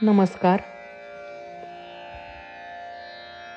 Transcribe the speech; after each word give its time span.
नमस्कार. 0.00 0.60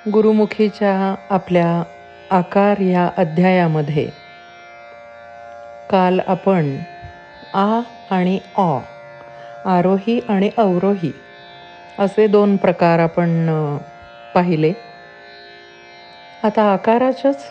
गुरुमुखीच्या 0.05 1.15
आपल्या 1.29 1.83
आकार 2.29 2.79
या 2.79 3.09
अध्यायामध्ये 3.17 4.09
काल 5.89 6.19
आपण 6.19 6.77
आ 7.53 7.81
आणि 8.09 8.39
ऑ 8.55 8.79
आरोही 9.65 10.19
आणि 10.27 10.49
अवरोही 10.57 11.13
असे 11.97 12.27
दोन 12.27 12.55
प्रकार 12.57 12.99
आपण 12.99 13.49
पाहिले. 14.33 14.73
आता 16.43 16.63
आकाराच्याच 16.73 17.43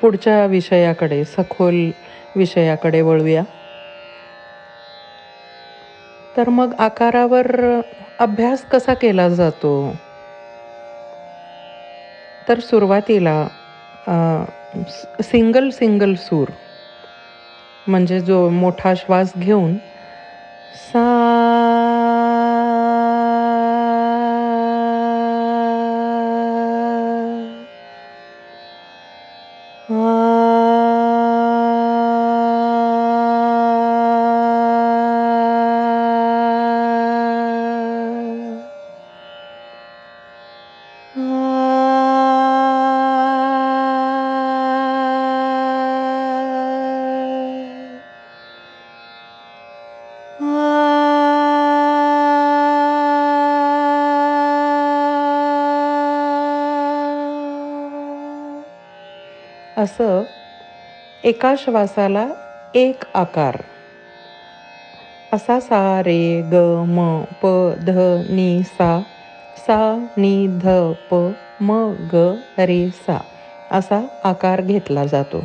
पुढच्या 0.00 0.46
विषयाकडे 0.46 1.24
सखोल 1.24 1.90
विषयाकडे 2.34 3.00
वळूया. 3.00 3.42
तर 6.34 6.48
मग 6.50 6.74
आकारावर 6.80 7.50
अभ्यास 8.20 8.64
कसा 8.70 8.94
केला 8.96 9.28
जातो? 9.34 9.72
तर 12.46 12.60
सुरुवातीला 12.60 13.36
सिंगल 15.22 15.68
सिंगल 15.72 16.14
सूर 16.20 16.50
म्हणजे 17.86 18.20
जो 18.20 18.48
मोठा 18.52 18.92
श्वास 18.96 19.32
घेऊन 19.36 19.76
सा 20.74 21.04
असं 59.80 60.24
एका 61.24 61.54
श्वासाला 61.58 62.26
एक 62.74 63.04
आकार. 63.14 63.56
असा 65.32 65.58
सा 65.60 65.80
रे 66.02 66.42
ग 66.52 66.54
म 66.88 67.22
प 67.42 67.46
ध 67.80 67.90
नि 68.30 68.62
सा 68.64 68.90
सा 69.56 69.78
नि 70.16 70.46
ध 70.62 70.68
प 71.10 71.14
म 71.60 71.70
ग 72.12 72.14
रे 72.58 72.90
सा 72.90 73.18
असा 73.70 74.00
आकार 74.22 74.60
घेतला 74.60 75.04
जातो. 75.06 75.44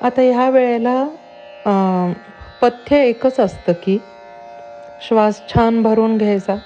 आता 0.00 0.22
ह्या 0.22 0.48
वेळेला 0.50 1.08
पथ्य 2.60 2.96
एकच 2.96 3.40
असतं 3.40 3.72
की 3.82 3.98
श्वास 5.00 5.42
छान 5.48 5.82
भरून 5.82 6.16
घ्यायचा. 6.18 6.56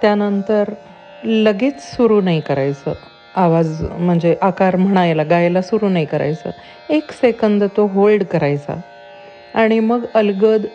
त्यानंतर 0.00 0.74
लगेच 1.22 1.80
सुरू 1.82 2.20
नाही 2.20 2.40
करायचं. 2.40 2.94
आवाज 3.36 3.82
म्हणजे 3.82 4.34
आकार 4.42 4.76
म्हणायला 4.76 5.22
गायला 5.22 5.62
सुरू 5.62 5.88
नाही 5.88 6.06
करायचं. 6.06 6.50
एक 6.88 7.12
सेकंद 7.12 7.64
तो 7.76 7.86
होल्ड 7.86 8.24
करायचा. 8.24 8.74
आणि 9.54 9.78
मग 9.80 10.04
अलगद 10.14 10.66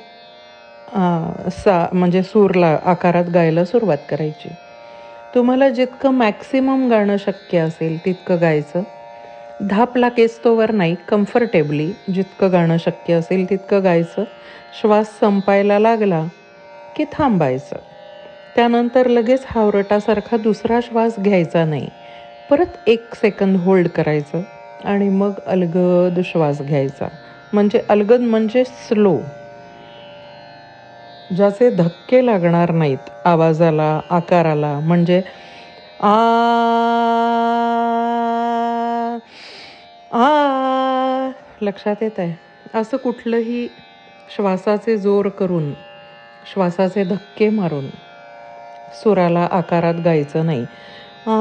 सा 1.51 1.85
म्हणजे 1.93 2.23
सूरला 2.23 2.77
आकारात 2.83 3.25
गायला 3.25 3.65
सुरुवात 3.65 3.97
करायची. 4.09 4.49
तुम्हाला 5.33 5.69
जितकं 5.69 6.13
मॅक्सिमम 6.13 6.87
गाणं 6.89 7.17
शक्य 7.17 7.59
असेल 7.59 7.97
तितकं 8.05 8.41
गायचं. 8.41 8.83
धाप 9.59 9.97
लागेस्तोवर 9.97 10.71
नाही 10.71 10.95
कम्फर्टेबली 11.07 11.91
जितकं 12.13 12.51
गाणं 12.51 12.77
शक्य 12.77 13.13
असेल 13.13 13.49
तितकं 13.49 13.83
गायचं. 13.83 14.23
श्वास 14.73 15.17
संपायला 15.19 15.79
लागला 15.79 16.23
की 16.95 17.05
थांबायचं. 17.11 17.75
त्यानंतर 18.55 19.07
लगेच 19.07 19.45
हावरटासारखा 19.47 20.37
दुसरा 20.37 20.79
श्वास 20.83 21.19
घ्यायचा 21.19 21.65
नाही. 21.65 21.89
परत 22.51 22.73
एक 22.87 23.15
सेकंद 23.15 23.57
होल्ड 23.57 23.87
करायचं 23.91 24.41
आणि 24.85 25.09
मग 25.11 25.39
अलगद 25.47 26.19
श्वास 26.25 26.61
घ्यायचा. 26.61 27.07
म्हणजे 27.53 27.79
अलगद 27.89 28.21
म्हणजे 28.23 28.63
स्लो 28.65 29.19
ज्याचे 31.29 31.69
धक्के 31.71 32.25
लागणार 32.25 32.71
नाहीत 32.73 33.09
आवाजाला 33.25 33.99
आकाराला 34.11 34.79
म्हणजे 34.79 35.21
आ 36.01 36.11
आ 40.11 41.31
लक्षात 41.61 42.01
येत 42.01 42.19
आहे. 42.19 42.33
असं 42.73 42.97
कुठलंही 42.97 43.67
श्वासाचे 44.29 44.97
जोर 44.97 45.29
करून 45.29 45.73
श्वासाचे 46.43 47.03
धक्के 47.05 47.49
मारून 47.51 47.89
सुराला 48.93 49.47
आकारात 49.51 49.99
गायचं 50.01 50.45
नाही. 50.45 50.65
आ 51.25 51.31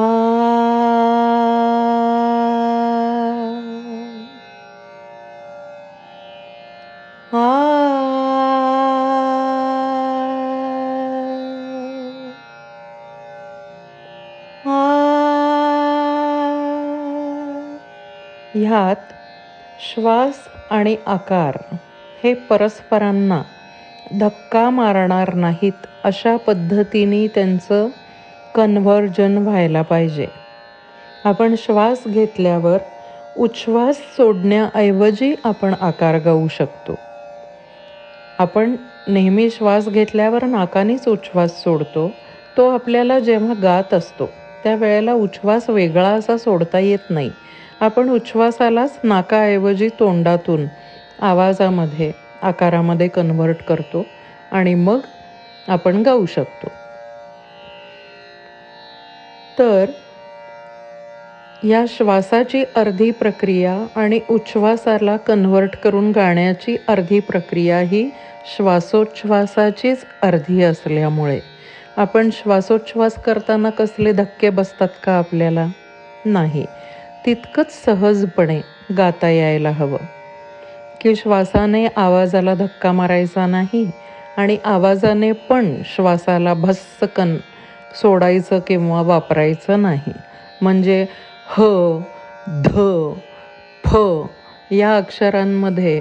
श्वास 19.83 20.49
आणि 20.71 20.97
आकार 21.07 21.57
हे 22.23 22.35
परस्परांना 22.35 23.43
धक्का 24.13 24.71
मारणार 24.71 25.35
नाहीत 25.35 25.87
अशा 26.05 26.37
पद्धतीने 26.37 27.27
त्यांचं 27.29 27.89
कन्व्हर्जन 28.55 29.39
व्हायला 29.39 29.83
पाहिजे. 29.83 30.27
आपण 31.25 31.55
श्वास 31.59 32.03
घेतल्यावर 32.07 32.79
उच्छ्वास 33.37 33.97
सोडण्याऐवजी 34.17 35.35
आपण 35.45 35.75
आकार 35.81 36.19
गाऊ 36.19 36.49
शकतो. 36.49 37.01
आपण 38.39 38.77
नेहमी 39.07 39.51
श्वास 39.51 39.89
घेतल्यावर 39.89 40.45
नाकानेच 40.45 41.09
उच्छ्वास 41.09 41.63
सोडतो 41.63 42.19
तो 42.57 42.69
आपल्याला 42.69 43.19
जेव्हा 43.19 43.55
गात 43.55 43.95
असतो 43.95 44.33
त्यावेळेला 44.63 45.13
उच्छ्वास 45.13 45.71
वेगळा 45.71 46.09
असा 46.09 46.37
सोडता 46.37 46.79
येत 46.79 47.11
नाही. 47.11 47.33
आपण 47.81 48.09
उच्छ्वासालाच 48.09 48.99
नाकाऐवजी 49.03 49.89
तोंडातून 50.01 50.67
आवाजामध्ये 51.23 52.13
आकारामध्ये 52.43 53.09
कन्व्हर्ट 53.09 53.63
करतो 53.63 54.09
आणि 54.53 54.75
मग 54.75 55.01
आपण 55.69 56.03
गाऊ 56.03 56.27
शकतो. 56.27 56.75
तर 59.59 59.91
या 61.63 61.85
श्वासाची 61.89 62.63
अर्धी 62.77 63.11
प्रक्रिया 63.11 63.75
आणि 63.95 64.21
उच्छ्वासाला 64.29 65.17
कन्व्हर्ट 65.17 65.77
करून 65.77 66.11
गाण्याची 66.11 66.77
अर्धी 66.89 67.19
प्रक्रिया 67.21 67.79
ही 67.81 68.09
श्वासोच्छ्वासाचीच 68.47 70.05
अर्धी 70.23 70.63
असल्यामुळे. 70.63 71.41
आपण 71.97 72.31
श्वासोच्छ्वास 72.33 73.15
करताना 73.25 73.71
कसले 73.71 74.13
धक्के 74.13 74.51
बसतात 74.51 74.89
का 75.03 75.17
आपल्याला? 75.19 75.67
नाही. 76.25 76.67
तितकंच 77.25 77.71
सहजपणे 77.75 78.61
गाता 78.93 79.29
यायला 79.31 79.71
हवं. 79.73 80.05
की 81.01 81.15
श्वासाने 81.17 81.87
आवाजाला 81.97 82.55
धक्का 82.55 82.93
मारायचा 82.93 83.47
नाही 83.47 83.91
आणि 84.37 84.57
आवाजाने 84.67 85.31
पण 85.49 85.75
श्वासाला 85.87 86.55
भस्सकन 86.57 87.37
सोडायचं 87.95 88.59
किंवा 88.67 89.03
वापरायचं 89.03 89.83
नाही. 89.83 90.13
म्हणजे 90.61 91.05
ह 91.49 91.63
ध 92.61 92.79
फ 93.85 93.97
या 94.71 94.97
अक्षरांमध्ये 94.97 96.01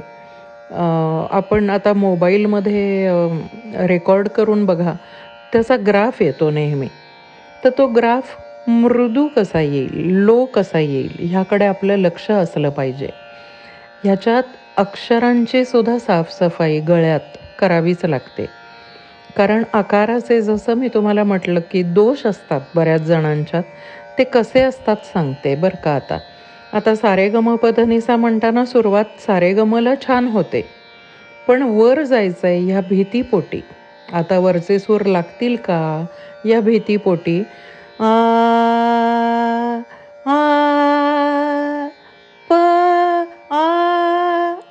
आपण 1.31 1.69
आता 1.69 1.93
मोबाईलमध्ये 1.95 3.09
रेकॉर्ड 3.87 4.27
करून 4.29 4.65
बघा 4.65 4.93
त्याचा 5.53 5.75
ग्राफ 5.87 6.21
येतो 6.21 6.49
नेहमी. 6.49 6.87
तर 7.63 7.69
तो 7.77 7.87
ग्राफ 7.89 8.35
मृदू 8.67 9.27
कसा 9.27 9.59
येईल 9.61 10.15
लो 10.15 10.45
कसा 10.45 10.79
येईल 10.79 11.15
ह्याकडे 11.19 11.65
आपलं 11.65 11.97
लक्ष 11.97 12.31
असलं 12.31 12.69
पाहिजे. 12.69 13.09
ह्याच्यात 14.03 14.43
अक्षरांची 14.77 15.65
सुद्धा 15.65 15.97
साफसफाई 15.99 16.79
गळ्यात 16.79 17.37
करावीच 17.59 18.05
लागते. 18.05 18.45
कारण 19.35 19.63
आकाराचे 19.73 20.41
जसं 20.41 20.73
मी 20.73 20.87
तुम्हाला 20.87 21.23
म्हटलं 21.23 21.59
की 21.71 21.83
दोष 21.83 22.25
असतात 22.25 22.61
बऱ्याच 22.75 23.01
जणांच्यात 23.01 23.63
ते 24.17 24.23
कसे 24.23 24.61
असतात 24.61 25.05
सांगते 25.13 25.55
बरं 25.55 25.81
का 25.83 25.95
आता. 25.95 26.17
आता 26.73 26.95
सारेगम 26.95 27.55
पधनिसा 27.55 28.15
म्हणताना 28.15 28.65
सुरुवात 28.65 29.19
सारेगमला 29.21 29.93
छान 30.07 30.27
होते. 30.27 30.61
पण 31.47 31.61
वर 31.61 32.03
जायचं 32.03 32.47
आहे 32.47 32.59
ह्या 32.59 32.81
भीतीपोटी. 32.81 33.61
आता 34.13 34.39
वरचे 34.39 34.79
सूर 34.79 35.05
लागतील 35.05 35.55
का? 35.55 36.05
या 36.45 36.61
भीतीपोटी. 36.61 37.43
आ 37.99 38.09
आ 40.25 40.35
प 42.49 42.53
आ. 43.53 43.63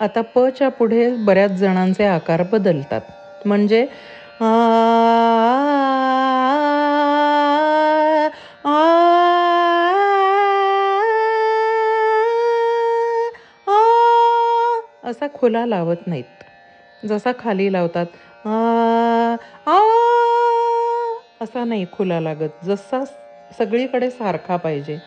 आता 0.01 0.21
पच्या 0.35 0.69
पुढे 0.69 1.09
बऱ्याच 1.27 1.51
जणांचे 1.53 2.05
आकार 2.05 2.43
बदलतात. 2.53 3.01
म्हणजे 3.45 3.87
आ 4.41 4.45
आ 8.65 8.75
आ. 13.67 13.81
असा 15.05 15.27
खुला 15.35 15.65
लावत 15.67 16.07
नाहीत. 16.07 16.45
जसा 17.03 17.33
खाली 17.39 17.73
लावतात 17.73 18.07
आ 18.47 18.51
आ. 19.67 19.79
असा 21.40 21.64
नाही 21.64 21.85
खुला 21.93 22.20
लागत. 22.20 22.64
जसा 22.64 23.05
सगळीकडे 23.58 24.11
सारखा 24.11 24.56
पाहिजे. 24.56 24.99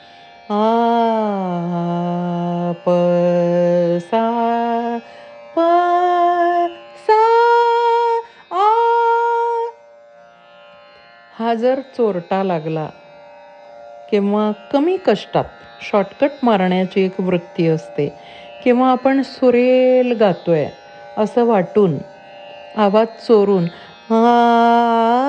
आ 0.49 0.59
प 2.85 2.89
सा 4.01 4.23
प 5.55 5.59
सा 7.05 7.19
आ. 8.51 8.67
हा 11.39 11.53
जर 11.53 11.79
चोरटा 11.97 12.43
लागला 12.43 12.87
किंवा 14.11 14.51
कमी 14.71 14.97
कष्टात 15.05 15.45
शॉर्टकट 15.81 16.31
मारण्याची 16.43 17.01
एक 17.05 17.19
वृत्ती 17.19 17.67
असते 17.67 18.07
किंवा 18.63 18.89
आपण 18.91 19.21
सुरेल 19.21 20.11
गातोय 20.19 20.67
असं 21.17 21.45
वाटून 21.45 21.97
आवाज 22.77 23.07
चोरून 23.27 23.63
आ, 23.63 24.15
आ, 24.15 25.20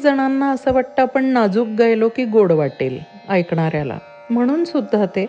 जणांना 0.00 0.50
असं 0.50 0.72
वाटतं 0.72 1.02
आपण 1.02 1.24
नाजूक 1.24 1.68
गायलो 1.68 2.08
की 2.08 2.24
गोड 2.24 2.52
वाटेल 2.52 2.98
ऐकणाऱ्याला. 3.28 3.98
म्हणून 4.30 4.64
सुद्धा 4.64 5.06
ते 5.06 5.26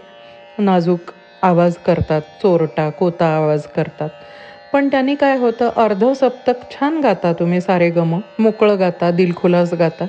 नाजूक 0.58 1.12
आवाज 1.42 1.78
करतात 1.78 2.22
चोरटा 2.42 2.90
कोता 2.90 3.26
आवाज 3.36 3.66
करतात. 3.68 4.10
पण 4.74 4.88
त्यांनी 4.88 5.16
काय 5.16 5.38
होतं 5.38 5.70
अर्ध 5.76 6.06
सप्तक 6.14 6.70
छान 6.72 7.00
गाता 7.00 7.32
तुम्ही 7.34 7.62
सारे 7.62 7.90
गम 7.90 8.20
मोकळं 8.40 8.80
गाता 8.80 9.12
दिलखुलास 9.12 9.74
गाता 9.74 10.06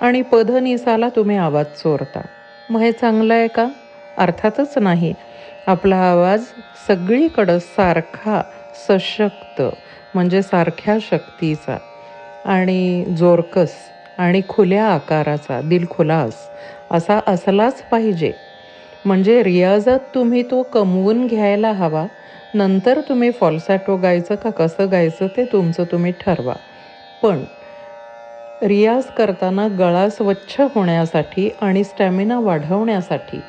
आणि 0.00 0.22
पधनिसाला 0.22 1.08
तुम्ही 1.08 1.36
आवाज 1.36 1.66
चोरता. 1.66 2.20
मग 2.68 2.80
हे 2.80 2.92
चांगलं 2.92 3.34
आहे 3.34 3.48
का? 3.48 3.68
अर्थातच 4.16 4.78
नाही. 4.78 5.14
आपला 5.66 5.96
आवाज 5.96 6.44
सगळीकडं 6.86 7.58
सारखा 7.58 8.42
सशक्त 8.88 9.62
म्हणजे 10.14 10.42
सारख्या 10.42 10.96
शक्तीचा. 11.00 11.76
आणि 12.44 13.04
जोरकस 13.16 13.74
आणि 14.18 14.40
खुल्या 14.48 14.86
आकाराचा 14.86 15.60
दिलखुलास 15.62 16.48
असा 16.90 17.18
असलाच 17.26 17.82
पाहिजे. 17.90 18.32
म्हणजे 19.04 19.42
रियाजात 19.42 19.98
तुम्ही 20.14 20.42
तो 20.50 20.62
कमवून 20.72 21.26
घ्यायला 21.26 21.72
हवा 21.72 22.06
नंतर 22.54 23.00
तुम्ही 23.08 23.30
फॉल्सॅटो 23.32 23.96
गायचं 23.96 24.34
का 24.36 24.50
कसं 24.56 24.90
गायचं 24.92 25.26
ते 25.36 25.44
तुमचं 25.52 25.84
तुम्ही 25.92 26.12
ठरवा. 26.20 26.54
पण 27.22 27.44
रियाज 28.60 29.04
करताना 29.16 29.66
गळा 29.78 30.08
स्वच्छ 30.08 30.60
होण्यासाठी 30.74 31.48
आणि 31.60 31.84
स्टॅमिना 31.84 32.38
वाढवण्यासाठी 32.40 33.40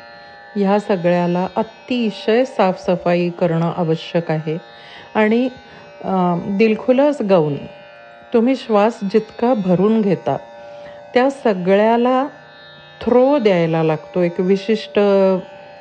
ह्या 0.55 0.77
सगळ्याला 0.79 1.47
अतिशय 1.55 2.43
साफसफाई 2.47 3.29
करणं 3.39 3.71
आवश्यक 3.75 4.31
आहे. 4.31 4.57
आणि 5.15 5.49
दिलखुलास 6.57 7.21
गाऊन 7.29 7.55
तुम्ही 8.33 8.55
श्वास 8.55 8.99
जितका 9.03 9.53
भरून 9.55 10.01
घेता 10.01 10.37
त्या 11.13 11.29
सगळ्याला 11.29 12.27
थ्रो 13.01 13.37
द्यायला 13.43 13.83
लागतो 13.83 14.21
एक 14.21 14.39
विशिष्ट 14.39 14.99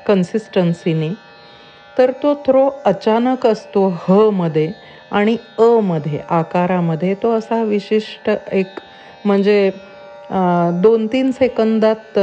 कन्सिस्टन्सीने 0.07 1.13
तर 1.97 2.11
तो 2.23 2.35
थ्रो 2.47 2.69
अचानक 2.87 3.47
असतो 3.47 3.89
ह 4.03 4.19
मध्ये 4.33 4.73
आणि 5.11 5.37
अमध्ये 5.59 6.19
आकारामध्ये. 6.31 7.15
तो 7.23 7.31
असा 7.39 7.63
विशिष्ट 7.65 8.31
एक 8.53 8.81
म्हणजे 9.25 9.71
दोन 10.83 11.07
तीन 11.13 11.31
सेकंदात 11.33 12.19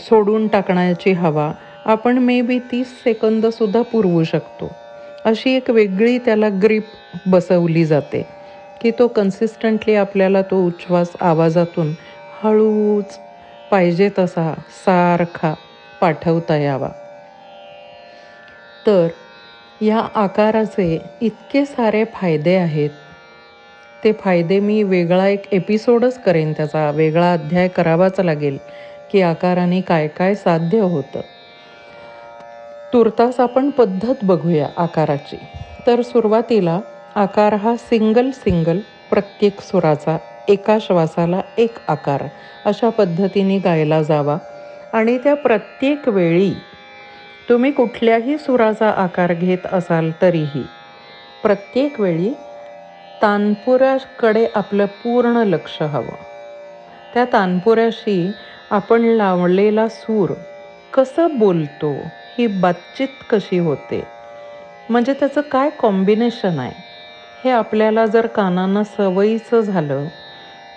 सोडून 0.00 0.46
टाकण्याची 0.48 1.12
हवा. 1.12 1.52
आपण 1.84 2.18
मे 2.18 2.40
बी 2.40 2.58
तीस 2.70 3.02
सेकंदसुद्धा 3.02 3.82
पुरवू 3.92 4.22
शकतो. 4.24 4.72
अशी 5.24 5.50
एक 5.56 5.70
वेगळी 5.70 6.18
त्याला 6.24 6.48
ग्रीप 6.62 6.90
बसवली 7.26 7.84
जाते. 7.86 8.22
की 8.84 8.90
तो 8.90 9.08
कन्सिस्टंटली 9.08 9.94
आपल्याला 9.94 10.42
तो 10.42 10.66
उच्छ्वास 10.66 11.12
आवाजातून 11.20 11.94
हळूच 12.42 13.18
पाहिजे 13.70 14.10
तसा 14.18 14.54
सारखा 14.70 15.54
पाठवता 16.00 16.56
यावा. 16.56 16.88
तर 18.86 19.08
या 19.80 20.08
आकाराचे 20.14 21.02
इतके 21.20 21.64
सारे 21.64 22.04
फायदे 22.04 22.54
आहेत. 22.54 22.90
ते 24.04 24.12
फायदे 24.12 24.60
मी 24.60 24.82
वेगळा 24.82 25.28
एक 25.28 25.42
एपिसोडच 25.52 26.22
करेन 26.22 26.52
त्याचा 26.52 26.90
वेगळा 26.90 27.32
अध्याय 27.32 27.68
करावाच 27.68 28.20
लागेल 28.20 28.58
की 29.12 29.22
आकाराने 29.22 29.80
काय 29.80 30.08
काय 30.08 30.34
साध्य 30.34 30.80
होतं. 30.80 31.20
तुर्तास 32.92 33.40
आपण 33.40 33.70
पद्धत 33.70 34.14
बघूया 34.22 34.68
आकाराची. 34.76 35.36
तर 35.86 36.02
सुरुवातीला 36.02 36.80
आकार 37.16 37.54
हा 37.54 37.74
सिंगल 37.76 38.30
सिंगल 38.30 38.78
प्रत्येक 39.10 39.60
सुराचा 39.60 40.16
एका 40.48 40.76
श्वासाला 40.80 41.40
एक 41.58 41.78
आकार 41.88 42.22
अशा 42.64 42.88
पद्धतीने 42.90 43.58
गायला 43.58 44.00
जावा. 44.02 44.36
आणि 44.92 45.16
त्या 45.18 45.34
प्रत्येक 45.34 46.08
वेळी 46.08 46.52
तुम्ही 47.48 47.70
कुठल्याही 47.72 48.38
सुराचा 48.38 48.88
आकार 48.90 49.32
घेत 49.32 49.66
असाल 49.72 50.10
तरीही 50.22 50.62
प्रत्येक 51.42 52.00
वेळी 52.00 52.32
तानपुऱ्याकडे 53.22 54.46
आपलं 54.54 54.86
पूर्ण 55.04 55.42
लक्ष 55.46 55.80
हवं. 55.82 56.16
त्या 57.14 57.24
तानपुऱ्याशी 57.32 58.32
आपण 58.70 59.02
लावलेला 59.02 59.88
सूर 59.88 60.32
कसं 60.92 61.38
बोलतो 61.38 61.92
ही 62.38 62.46
बातचीत 62.60 63.22
कशी 63.30 63.58
होते? 63.58 64.02
म्हणजे 64.88 65.12
त्याचं 65.12 65.40
काय 65.40 65.70
कॉम्बिनेशन 65.78 66.58
आहे? 66.58 66.83
हे 67.44 67.50
आपल्याला 67.50 68.04
जर 68.06 68.26
कानांना 68.26 68.82
सवयीचं 68.86 69.60
झालं 69.60 70.06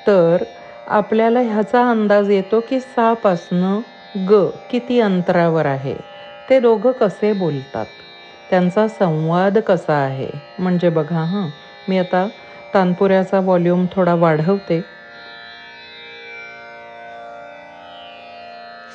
तर 0.06 0.44
आपल्याला 0.90 1.40
ह्याचा 1.42 1.90
अंदाज 1.90 2.30
येतो 2.32 2.60
की 2.62 2.80
सापासनं 2.80 3.80
ग 4.28 4.40
किती 4.70 5.00
अंतरावर 5.00 5.66
आहे. 5.66 5.96
ते 6.48 6.60
दोघं 6.60 6.92
कसे 6.92 7.32
बोलतात? 7.36 7.86
त्यांचा 8.50 8.88
संवाद 8.90 9.58
कसा 9.68 9.94
आहे? 9.96 10.30
म्हणजे 10.58 10.90
बघा 10.90 11.24
हां. 11.26 11.50
मी 11.88 11.98
आता 11.98 12.28
तानपुऱ्याचा 12.74 13.40
व्हॉल्यूम 13.40 13.86
थोडा 13.92 14.16
वाढवते. 14.16 14.82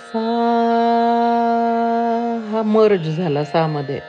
सा 0.05 0.21
हा 2.47 2.63
मर्ज 2.67 3.09
झाला 3.11 3.45
सामध्ये. 3.45 4.01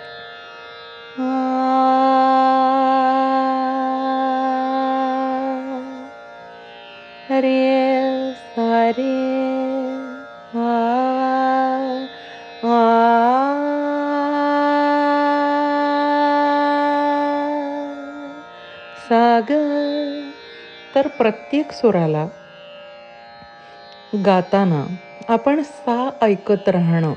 ग 19.49 19.51
तर 20.93 21.07
प्रत्येक 21.17 21.71
सुराला 21.71 22.25
गाताना 24.25 24.85
आपण 25.27 25.61
सा 25.63 26.09
ऐकत 26.21 26.69
राहणं 26.69 27.13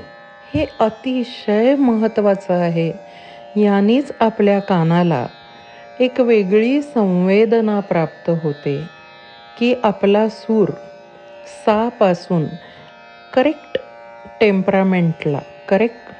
हे 0.53 0.65
अतिशय 0.79 1.75
महत्त्वाचं 1.77 2.53
आहे. 2.53 2.91
यानेच 3.55 4.11
आपल्या 4.19 4.59
कानाला 4.61 5.25
एक 5.99 6.19
वेगळी 6.21 6.81
संवेदना 6.83 7.79
प्राप्त 7.81 8.29
होते 8.41 8.77
की 9.57 9.73
आपला 9.83 10.27
सूर 10.29 10.69
सापासून 11.65 12.47
करेक्ट 13.33 13.77
टेम्परामेंटला 14.39 15.39
करेक्ट 15.67 16.11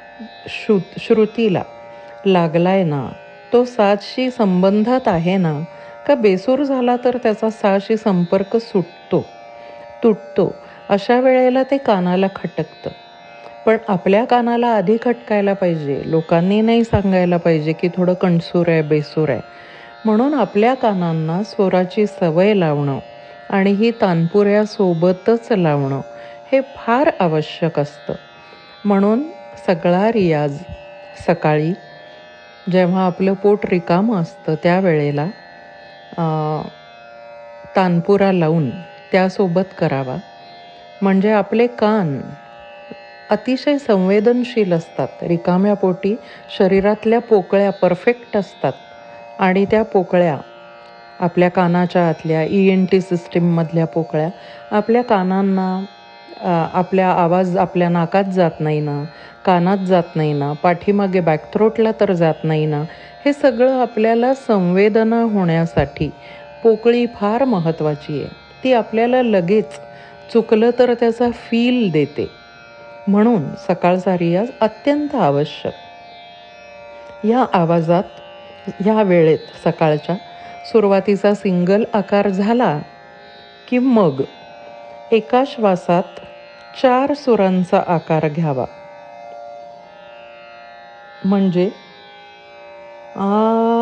श्रुत 0.50 1.00
श्रुतीला 1.00 1.64
लागलाय 2.26 2.84
ना 2.84 3.08
तो 3.52 3.64
साथशी 3.66 4.30
संबंधात 4.32 5.08
आहे 5.08 5.38
ना 5.38 5.54
का 6.08 6.16
बेसूर 6.16 6.64
झाला 6.64 6.96
तर 7.06 7.18
त्याचा 7.18 7.50
साशी 7.50 7.98
संपर्क 7.98 8.58
सुटतो 8.58 9.22
तुटतो. 10.04 10.64
अशा 10.90 11.20
वेळेला 11.20 11.64
ते 11.64 11.78
कानाला 11.78 12.28
खटकतं. 12.36 12.90
पण 13.66 13.78
आपल्या 13.88 14.26
कानाला 14.26 14.68
आधी 14.68 14.98
खटकायला 15.02 15.54
पाहिजे. 15.54 16.02
लोकांनी 16.06 16.62
नाही 16.62 16.84
सांगायला 16.84 17.38
पाहिजे 17.38 17.74
की 17.74 17.90
थोडं 17.96 18.14
कणसूर 18.14 18.70
आहे 18.70 18.82
बेसूर 18.82 19.30
आहे. 19.30 19.42
म्हणून 20.06 20.34
आपल्या 20.34 20.74
कानांना 20.74 21.44
स्वराची 21.44 22.08
सवय 22.08 22.54
लावणं 22.54 23.00
आणि 23.50 23.72
ही 23.72 23.92
तानपुऱ्यासोबतच 23.92 25.52
लावणं 25.52 26.02
हे 26.52 26.62
फार 26.76 27.10
आवश्यक 27.20 27.80
असतं. 27.80 28.14
म्हणून 28.86 29.24
सगळा 29.68 30.12
रियाज 30.12 30.60
सकाळी 31.28 31.74
जेव्हा 32.72 33.06
आपलं 33.06 33.34
पोट 33.34 33.66
रिकामं 33.66 34.22
असतं 34.22 34.56
त्यावेळेला 34.64 35.28
तानपुरा 37.76 38.32
लावून 38.32 38.70
त्यासोबत 39.12 39.74
करावा. 39.78 40.18
म्हणजे 41.02 41.32
आपले 41.32 41.68
कान 41.70 42.20
अतिशय 43.30 43.78
संवेदनशील 43.78 44.74
असतात. 44.74 45.24
रिकाम्या 45.24 45.74
पोटी 45.76 46.16
शरीरातल्या 46.50 47.20
पोकळ्या 47.22 47.72
परफेक्ट 47.74 48.38
असतात. 48.38 48.74
आणि 49.40 49.66
त्या 49.66 49.84
पोकळ्या 49.86 50.38
आपल्या 51.20 51.50
कानाच्या 51.50 52.08
आतल्या 52.10 52.44
ई 52.44 52.66
एन 52.70 52.86
टी 52.86 53.00
सिस्टीममधल्या 53.02 53.86
पोकळ्या 53.88 54.30
आपल्या 54.72 55.02
कानांना 55.04 55.68
आपल्या 56.74 57.10
आवाज 57.14 57.56
आपल्या 57.58 57.90
नाकात 57.90 58.24
जात 58.32 58.60
नाही 58.60 58.80
ना 58.82 59.04
कानात 59.48 59.86
जात 59.86 60.16
नाही 60.16 60.34
ना 60.34 60.52
पाठीमागे 60.54 61.20
बॅकथ्रोटला 61.20 61.92
तर 62.00 62.12
जात 62.14 62.44
नाही 62.44 62.66
ना 62.66 62.84
हे 63.26 63.34
सगळं 63.34 63.80
आपल्याला 63.82 64.34
संवेदना 64.34 65.22
होण्यासाठी 65.24 66.10
पोकळी 66.64 67.06
फार 67.16 67.44
महत्त्वाची 67.46 68.22
आहे. 68.22 68.30
ती 68.64 68.74
आपल्याला 68.74 69.22
लगेच 69.22 69.80
चुकलं 70.30 70.70
तर 70.80 70.94
त्याचा 70.94 71.30
फील 71.32 71.90
देते. 71.92 72.28
म्हणून 73.08 73.50
सकाळचा 73.58 74.16
रियाज 74.18 74.52
अत्यंत 74.62 75.16
आवश्यक. 75.16 75.74
या 77.24 77.46
आवाजात 77.54 78.20
ह्या 78.80 79.04
वेळेत 79.04 79.56
सकाळच्या 79.64 80.16
सुरुवातीचा 80.66 81.34
सिंगल 81.34 81.84
आकार 81.94 82.30
झाला 82.30 82.80
की 83.68 83.78
मग 83.78 84.22
एका 85.12 85.44
श्वासात 85.48 86.20
चार 86.74 87.14
सुरांचा 87.14 87.84
आकार 87.88 88.28
घ्यावा. 88.30 88.66
म्हणजे 91.28 91.70
आ 93.16 93.77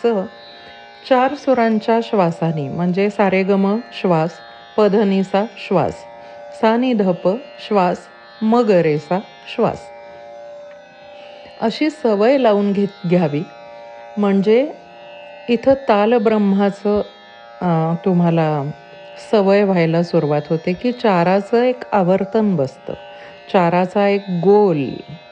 असं 0.00 0.24
चार 1.08 1.34
सुरांच्या 1.34 1.98
श्वासाने 2.02 2.68
म्हणजे 2.68 3.08
सारेगम 3.10 3.76
श्वास 3.92 4.30
पधनीसा 4.76 5.44
श्वास 5.56 6.04
सानिधप 6.60 7.28
श्वास 7.66 7.98
मगरेसा 8.42 9.18
श्वास. 9.54 9.78
अशी 11.60 11.90
सवय 11.90 12.38
लावून 12.38 12.72
घेत 12.72 13.06
घ्यावी. 13.08 13.42
म्हणजे 14.16 14.72
इथं 15.48 15.74
तालब्रह्माचं 15.88 17.96
तुम्हाला 18.04 18.62
सवय 19.30 19.62
व्हायला 19.64 20.02
सुरुवात 20.02 20.42
होते 20.50 20.72
की 20.72 20.92
चाराचं 20.92 21.62
एक 21.62 21.82
आवर्तन 21.92 22.54
बसतं. 22.56 22.94
चाराचा 23.52 24.08
एक 24.08 24.24
गोल 24.42 24.84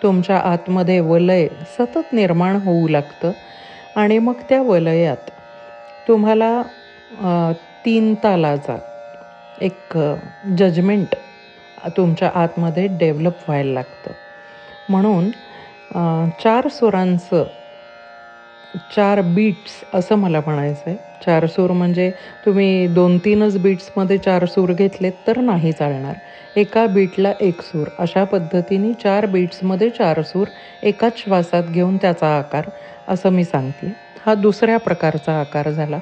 तुमच्या 0.02 0.37
आतमध्ये 0.37 1.00
वलय 1.00 1.46
सतत 1.78 2.12
निर्माण 2.12 2.56
होऊ 2.56 2.88
लागतं. 2.88 3.32
आणि 3.99 4.19
मग 4.19 4.40
त्या 4.49 4.61
वलयात 4.62 5.31
तुम्हाला 6.07 6.50
तीन 7.85 8.14
तालाचा 8.14 8.76
एक 9.59 9.97
जजमेंट 10.59 11.14
तुमच्या 11.97 12.31
आतमध्ये 12.35 12.87
डेव्हलप 12.90 13.38
व्हायला 13.49 13.73
लागतं. 13.73 14.12
म्हणून 14.88 15.31
चार 16.40 16.69
स्वरांचं 16.69 17.45
चार 18.97 19.20
बीट्स 19.20 19.82
असं 19.94 20.16
मला 20.16 20.40
म्हणायचं 20.47 20.82
आहे 20.87 20.97
चार 21.26 21.47
सूर 21.47 21.70
म्हणजे 21.73 22.11
तुम्ही 22.47 22.87
दोन 22.87 23.18
तीनच 23.18 23.56
बीट्समध्ये 23.58 24.18
चार 24.18 24.44
सूर 24.44 24.73
घेतलेत 24.73 25.12
तर 25.26 25.40
नाही 25.40 25.73
चालणार. 25.73 26.14
एका 26.56 26.87
बीटला 26.87 27.32
एक 27.40 27.62
सूर. 27.62 27.88
अशा 27.99 28.25
पद्धतीने 28.25 28.92
चार 28.92 29.26
बीट्समध्ये 29.26 29.90
चार 29.90 30.23
सूर 30.23 30.49
एकाच 30.82 31.18
श्वासात 31.18 31.62
घेऊन 31.62 31.97
त्याचा 31.97 32.37
आकार 32.38 32.68
असं 33.08 33.30
मी 33.30 33.44
सांगते. 33.44 33.92
हा 34.26 34.35
दुसऱ्या 34.35 34.78
प्रकारचा 34.78 35.40
आकार 35.40 35.70
झाला. 35.70 35.99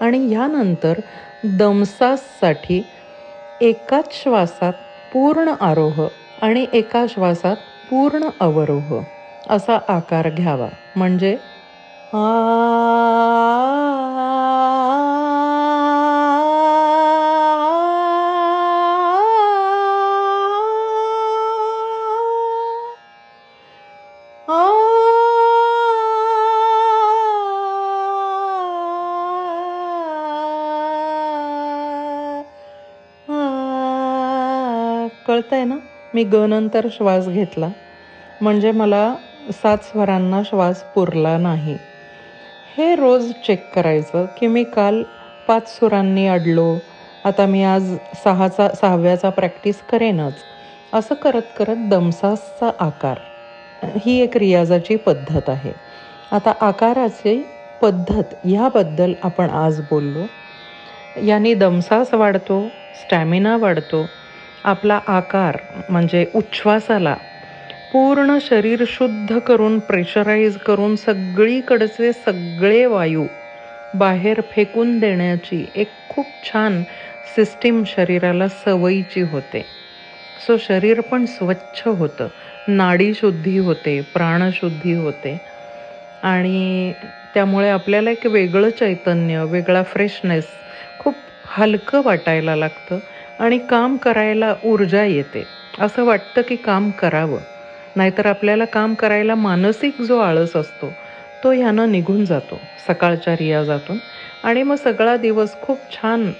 आणि 0.00 0.26
ह्यानंतर 0.26 1.00
दमसाससाठी 1.44 2.82
एकाच 3.60 4.12
श्वासात 4.12 4.72
पूर्ण 5.12 5.48
आरोह 5.60 6.06
आणि 6.42 6.66
एका 6.72 7.04
श्वासात 7.08 7.56
पूर्ण 7.90 8.28
अवरोह 8.40 9.00
असा 9.48 9.78
आकार 9.88 10.28
घ्यावा. 10.30 10.68
म्हणजे 10.94 11.36
कळतं 12.12 12.18
आहे 35.52 35.64
ना? 35.64 35.76
मी 36.14 36.24
ग 36.24 36.34
नंतर 36.34 36.86
श्वास 36.92 37.28
घेतला. 37.28 37.68
म्हणजे 38.40 38.72
मला 38.72 39.14
सात 39.62 39.78
स्वरांना 39.78 40.42
श्वास 40.42 40.82
पुरला 40.82 41.38
नाही. 41.38 41.78
हे 42.76 42.94
रोज 42.94 43.32
चेक 43.44 43.68
करायचं 43.74 44.26
की 44.36 44.46
मी 44.46 44.64
काल 44.64 45.02
पाच 45.48 45.68
सुरांनी 45.68 46.26
अडलो. 46.26 46.78
आता 47.24 47.46
मी 47.46 47.62
आज 47.62 47.94
सहाचा 48.24 48.68
सहाव्याचा 48.80 49.30
प्रॅक्टिस 49.30 49.80
करेनच. 49.82 50.44
असं 50.92 51.14
करत 51.14 51.52
करत 51.56 51.88
दमसासचा 51.88 52.70
आकार. 52.78 53.18
ही 53.96 54.18
एक 54.20 54.36
रियाजाची 54.36 54.96
पद्धत 54.96 55.48
आहे. 55.48 55.72
आता 56.30 56.52
आकाराची 56.60 57.42
पद्धत 57.80 58.34
ह्याबद्दल 58.44 59.14
आपण 59.22 59.50
आज 59.50 59.80
बोललो. 59.80 60.26
याने 61.16 61.54
दमसास 61.54 62.14
वाढतो 62.14 62.60
स्टॅमिना 62.94 63.56
वाढतो. 63.56 64.06
आपला 64.64 65.00
आकार 65.06 65.56
म्हणजे 65.88 66.26
उच्छ्वासाला 66.34 67.16
पूर्ण 67.92 68.36
शरीर 68.42 68.82
शुद्ध 68.86 69.38
करून 69.38 69.78
प्रेशराईज 69.78 70.56
करून 70.56 70.94
सगळीकडचे 70.96 72.12
सगळे 72.12 72.84
वायू 72.86 73.26
बाहेर 73.94 74.40
फेकून 74.50 74.98
देण्याची 74.98 75.66
एक 75.74 75.94
खूप 76.08 76.26
छान 76.42 76.82
सिस्टीम 77.36 77.82
शरीराला 77.86 78.48
सवयीची 78.48 79.20
होते. 79.22 79.62
सो 80.46 80.56
शरीर 80.56 81.00
पण 81.00 81.24
स्वच्छ 81.24 81.86
होतं. 81.88 82.28
नाडीशुद्धी 82.68 83.56
होते 83.58 84.00
प्राणशुद्धी 84.14 84.92
होते. 84.94 85.36
आणि 86.22 86.92
त्यामुळे 87.34 87.68
आपल्याला 87.68 88.10
एक 88.10 88.26
वेगळं 88.26 88.70
चैतन्य 88.70 89.44
वेगळा 89.44 89.82
फ्रेशनेस 89.82 90.46
खूप 90.98 91.24
हलकं 91.48 92.02
वाटायला 92.04 92.56
लागतं 92.56 92.98
आणि 93.38 93.58
काम 93.58 93.96
करायला 93.96 94.54
ऊर्जा 94.64 95.04
येते. 95.04 95.44
असं 95.80 96.04
वाटतं 96.04 96.42
की 96.48 96.56
काम 96.56 96.90
करावं. 96.90 97.40
नाहीतर 97.96 98.26
आपल्याला 98.26 98.64
काम 98.66 98.94
करायला 98.94 99.34
मानसिक 99.36 100.00
जो 100.02 100.18
आळस 100.20 100.56
असतो 100.56 100.92
तो 101.42 101.50
ह्यानं 101.52 101.90
निघून 101.90 102.24
जातो 102.24 102.60
सकाळच्या 102.78 103.34
रियाजातून. 103.36 103.98
आणि 104.42 104.62
मग 104.62 104.74
सगळा 104.76 105.16
दिवस 105.16 105.60
खूप 105.60 105.90
छान 105.92 106.30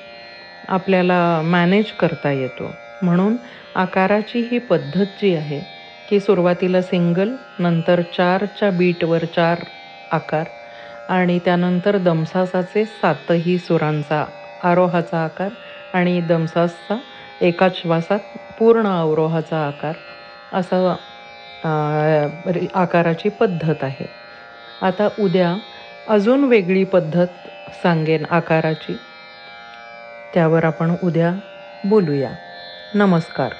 आपल्याला 0.68 1.40
मॅनेज 1.44 1.92
करता 1.92 2.32
येतो. 2.32 2.74
म्हणून 3.02 3.36
आकाराची 3.74 4.40
ही 4.42 4.58
पद्धत 4.60 5.06
जी 5.18 5.34
आहे 5.34 5.60
की 6.08 6.20
सुरुवातीला 6.20 6.80
सिंगल 6.82 7.34
नंतर 7.58 8.00
चारच्या 8.12 8.70
बीटवर 8.70 9.24
चार 9.26 9.64
आकार 10.10 10.48
आणि 11.08 11.38
त्यानंतर 11.44 11.96
दमसासाचे 11.98 12.84
सातही 12.86 13.58
सुरांचा 13.58 14.24
आरोहाचा 14.62 15.24
आकार 15.24 15.50
आणि 15.92 16.20
दमसासचा 16.22 16.98
एकाच 17.40 17.76
श्वासात 17.76 18.36
पूर्ण 18.58 18.86
अवरोहाचा 18.88 19.58
आकार 19.58 19.94
असं 20.52 20.94
आकाराची 22.74 23.28
पद्धत 23.28 23.84
आहे. 23.84 24.06
आता 24.80 25.08
उद्या 25.18 25.56
अजून 26.06 26.44
वेगळी 26.44 26.84
पद्धत 26.84 27.48
सांगेन 27.82 28.24
आकाराची. 28.30 28.96
त्यावर 30.34 30.64
आपण 30.64 30.96
उद्या 31.02 31.34
बोलूया. 31.84 32.30
नमस्कार. 32.94 33.52